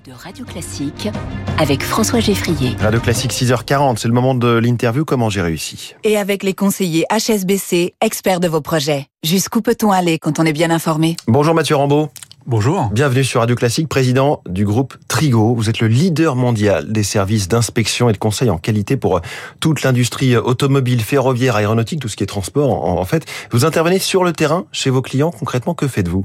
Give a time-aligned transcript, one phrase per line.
[0.00, 1.10] De Radio Classique
[1.58, 2.74] avec François Geffrier.
[2.80, 5.94] Radio Classique 6h40, c'est le moment de l'interview Comment j'ai réussi.
[6.02, 9.08] Et avec les conseillers HSBC, experts de vos projets.
[9.22, 11.16] Jusqu'où peut-on aller quand on est bien informé?
[11.26, 12.08] Bonjour Mathieu Rambaud.
[12.46, 12.88] Bonjour.
[12.90, 15.54] Bienvenue sur Radio Classique, président du groupe Trigo.
[15.54, 19.20] Vous êtes le leader mondial des services d'inspection et de conseil en qualité pour
[19.60, 22.70] toute l'industrie automobile, ferroviaire, aéronautique, tout ce qui est transport.
[22.70, 25.32] En fait, vous intervenez sur le terrain chez vos clients.
[25.32, 26.24] Concrètement, que faites-vous?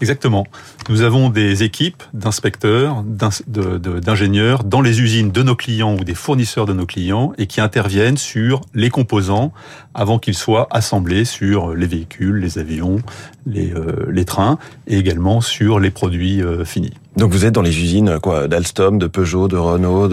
[0.00, 0.46] Exactement.
[0.88, 6.64] Nous avons des équipes d'inspecteurs, d'ingénieurs dans les usines de nos clients ou des fournisseurs
[6.64, 9.52] de nos clients et qui interviennent sur les composants
[9.94, 13.00] avant qu'ils soient assemblés sur les véhicules, les avions,
[13.46, 16.92] les, euh, trains et également sur les produits euh, finis.
[17.16, 20.08] Donc vous êtes dans les usines quoi d'Alstom, de Peugeot, de Renault,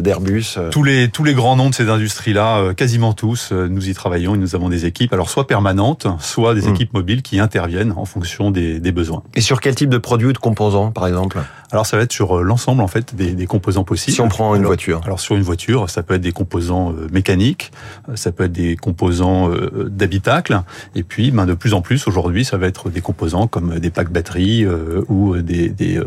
[0.00, 0.56] d'Airbus.
[0.56, 3.94] De, tous les tous les grands noms de ces industries-là, euh, quasiment tous, nous y
[3.94, 6.74] travaillons et nous avons des équipes, alors soit permanentes, soit des hmm.
[6.74, 9.22] équipes mobiles qui interviennent en fonction des, des, besoins.
[9.34, 11.38] Et sur quel type de produits ou de composants, par exemple?
[11.72, 14.14] Alors ça va être sur l'ensemble en fait des, des, composants possibles.
[14.14, 15.00] Si on prend une voiture.
[15.04, 17.72] Alors sur une voiture, ça peut être des composants mécaniques,
[18.14, 19.50] ça peut être des composants
[19.86, 20.62] d'habitacle,
[20.94, 23.90] et puis ben, de plus en plus aujourd'hui, ça va être des composants comme des
[23.90, 24.66] packs batteries
[25.08, 26.00] ou des, des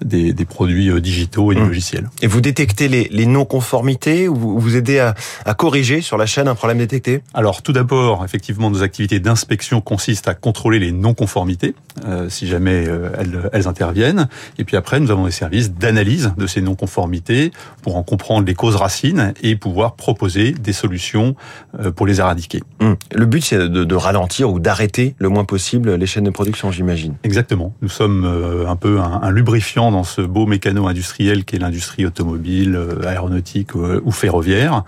[0.00, 1.66] des, des, produits euh, digitaux et des mmh.
[1.66, 2.10] logiciels.
[2.22, 6.26] Et vous détectez les, les non-conformités ou vous, vous aidez à, à, corriger sur la
[6.26, 7.22] chaîne un problème détecté?
[7.34, 11.74] Alors tout d'abord, effectivement, nos activités d'inspection consistent à contrôler les non-conformités,
[12.06, 14.28] euh, si jamais euh, elles, elles, interviennent.
[14.58, 18.54] Et puis après, nous avons des services d'analyse de ces non-conformités pour en comprendre les
[18.54, 21.34] causes racines et pouvoir proposer des solutions
[21.78, 22.62] euh, pour les éradiquer.
[22.80, 22.92] Mmh.
[23.14, 26.72] Le but, c'est de, de, ralentir ou d'arrêter le moins possible les chaînes de production,
[26.72, 27.14] j'imagine.
[27.22, 27.74] Exactement.
[27.82, 28.24] Nous sommes
[28.66, 33.74] un peu un, un lubrifiant dans ce beau mécano industriel qu'est l'industrie automobile, euh, aéronautique
[33.74, 34.84] euh, ou ferroviaire.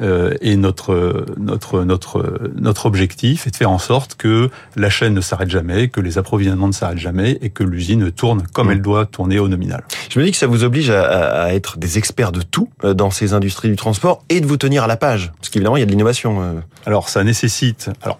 [0.00, 5.14] Euh, et notre notre notre notre objectif est de faire en sorte que la chaîne
[5.14, 8.72] ne s'arrête jamais, que les approvisionnements ne s'arrêtent jamais et que l'usine tourne comme mmh.
[8.72, 9.84] elle doit tourner au nominal.
[10.10, 13.10] Je me dis que ça vous oblige à, à, être des experts de tout dans
[13.10, 15.82] ces industries du transport et de vous tenir à la page, parce qu'évidemment il y
[15.82, 16.62] a de l'innovation.
[16.86, 18.18] Alors ça nécessite alors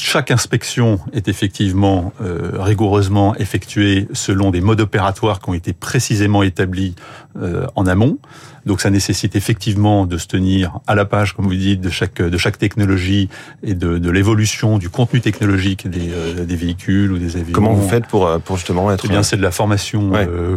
[0.00, 6.42] chaque inspection est effectivement euh, rigoureusement effectuée selon des modes opératoires qui ont été précisément
[6.42, 6.94] établis
[7.40, 8.18] euh, en amont.
[8.66, 12.20] Donc ça nécessite effectivement de se tenir à la page, comme vous dites, de chaque
[12.20, 13.28] de chaque technologie
[13.62, 17.52] et de, de l'évolution du contenu technologique des, euh, des, véhicules ou des avions.
[17.52, 20.12] Comment vous faites pour pour justement être Eh bien, c'est de la formation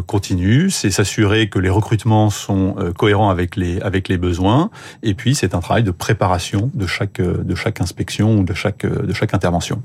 [0.08, 0.70] continue.
[0.70, 4.70] C'est s'assurer que les recrutements sont cohérents avec les avec les besoins.
[5.04, 8.86] Et puis c'est un travail de préparation de chaque de chaque inspection ou de chaque
[8.86, 9.84] de chaque intervention.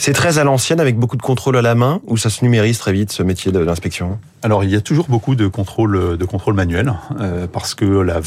[0.00, 2.78] C'est très à l'ancienne avec beaucoup de contrôle à la main ou ça se numérise
[2.78, 4.18] très vite ce métier de l'inspection?
[4.42, 8.22] Alors il y a toujours beaucoup de contrôle de contrôle manuel euh, parce que la,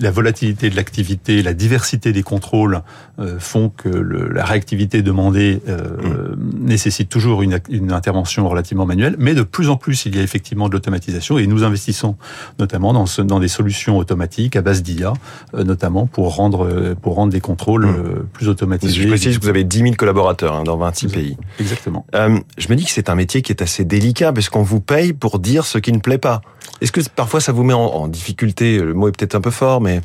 [0.00, 2.80] la volatilité de l'activité, la diversité des contrôles
[3.18, 6.66] euh, font que le, la réactivité demandée euh, mmh.
[6.66, 10.22] nécessite toujours une, une, intervention relativement manuelle, mais de plus en plus il y a
[10.22, 12.16] effectivement de l'automatisation et nous investissons
[12.58, 15.12] notamment dans, ce, dans des solutions automatiques à base d'IA,
[15.52, 18.26] euh, notamment pour rendre pour rendre des contrôles mmh.
[18.32, 19.02] plus automatisés.
[19.02, 21.36] Je précise que vous avez 10 000 collaborateurs hein, dans 26 pays.
[21.58, 22.06] Exactement.
[22.14, 24.80] Euh, je me dis que c'est un métier qui est assez délicat parce qu'on vous
[24.80, 26.40] paye pour dire ce qui ne plaît pas.
[26.80, 28.78] Est-ce que parfois ça vous met en, en difficulté?
[28.78, 30.00] Le mot est peut-être un peu fort, mais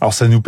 [0.00, 0.42] alors ça nous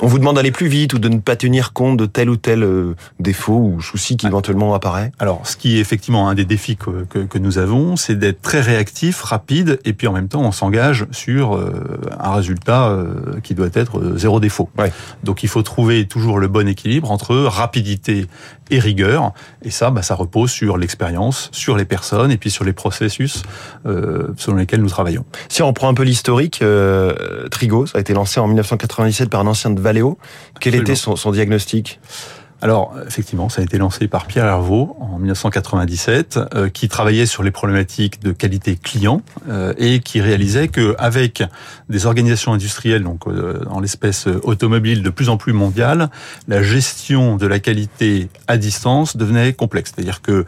[0.00, 2.36] on vous demande d'aller plus vite ou de ne pas tenir compte de tel ou
[2.36, 5.12] tel euh, défaut ou souci qui éventuellement apparaît.
[5.18, 8.42] Alors ce qui est effectivement un des défis que, que, que nous avons, c'est d'être
[8.42, 13.40] très réactif, rapide et puis en même temps on s'engage sur euh, un résultat euh,
[13.42, 14.68] qui doit être zéro défaut.
[14.78, 14.92] Ouais.
[15.24, 18.26] Donc il faut trouver toujours le bon équilibre entre rapidité
[18.70, 19.32] et rigueur
[19.62, 23.42] et ça bah, ça repose sur l'expérience, sur les personnes et puis sur les processus
[23.86, 25.24] euh, selon lesquels nous travaillons.
[25.48, 29.30] Si on prend un peu l'historique, euh, Trigo ça a été lancé en 1980 97
[29.30, 30.18] par un ancien de Valeo.
[30.60, 30.82] Quel Absolument.
[30.82, 32.00] était son, son diagnostic?
[32.60, 37.44] Alors, effectivement, ça a été lancé par Pierre Hervaux en 1997, euh, qui travaillait sur
[37.44, 41.44] les problématiques de qualité client euh, et qui réalisait que avec
[41.88, 46.10] des organisations industrielles, donc euh, en l'espèce automobile de plus en plus mondiale,
[46.48, 49.92] la gestion de la qualité à distance devenait complexe.
[49.94, 50.44] C'est-à-dire que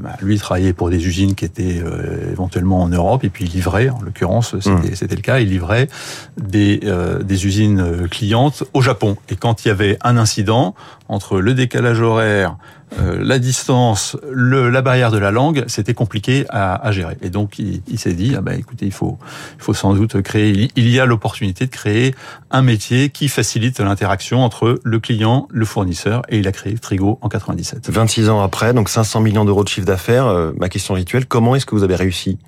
[0.00, 1.82] bah, lui travaillait pour des usines qui étaient
[2.30, 5.16] éventuellement en Europe et puis il livrait, en l'occurrence, c'était mmh.
[5.16, 5.88] le cas, il livrait
[6.36, 6.80] des,
[7.22, 9.16] des usines clientes au Japon.
[9.30, 10.74] Et quand il y avait un incident
[11.08, 12.56] entre le décalage horaire,
[12.98, 17.16] euh, la distance, la barrière de la langue, c'était compliqué à, gérer.
[17.22, 19.18] Et donc il, s'est dit, ah ben écoutez, il faut,
[19.58, 20.70] il faut sans doute créer.
[20.76, 22.14] Il y a l'opportunité de créer
[22.50, 27.18] un métier qui facilite l'interaction entre le client, le fournisseur, et il a créé Trigo
[27.20, 27.90] en 97.
[27.90, 30.26] 26 ans après, donc 500 millions d'euros de chiffre d'affaires.
[30.26, 32.38] Euh, ma question rituelle, comment est-ce que vous avez réussi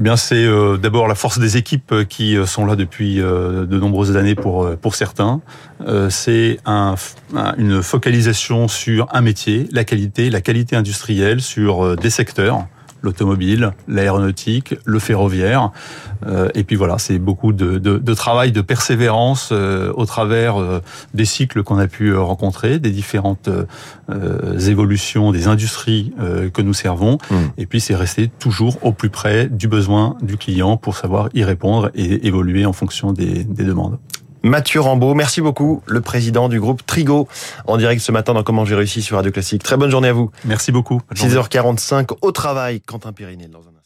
[0.00, 3.16] eh bien, c'est euh, d'abord la force des équipes euh, qui euh, sont là depuis
[3.16, 5.42] de nombreuses années pour certains.
[6.08, 6.94] C'est un,
[7.58, 12.66] une focalisation sur un métier, la qualité, la qualité industrielle, sur des secteurs
[13.02, 15.70] l'automobile, l'aéronautique, le ferroviaire.
[16.26, 20.60] Euh, et puis voilà, c'est beaucoup de, de, de, travail, de persévérance euh, au travers
[20.60, 20.80] euh,
[21.14, 23.48] des cycles qu'on a pu rencontrer, des différentes
[24.66, 26.12] évolutions des industries
[26.52, 27.18] que nous servons.
[27.30, 27.34] Mmh.
[27.58, 31.44] Et puis c'est rester toujours au plus près du besoin du client pour savoir y
[31.44, 33.98] répondre et évoluer en fonction des, des demandes.
[34.42, 37.28] Mathieu Rambaud, merci beaucoup, le président du groupe Trigo,
[37.66, 39.62] en direct ce matin dans Comment j'ai réussi sur Radio Classique.
[39.62, 40.30] Très bonne journée à vous.
[40.44, 41.02] Merci beaucoup.
[41.14, 43.79] 6h45 au travail, Quentin Périnel dans un